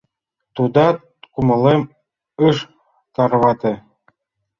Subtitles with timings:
[0.55, 0.97] Тудат
[1.33, 1.81] кумылем
[2.49, 2.57] ыш
[3.13, 3.73] тарвате.